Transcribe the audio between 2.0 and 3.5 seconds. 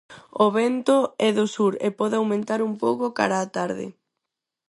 aumentar un pouco cara á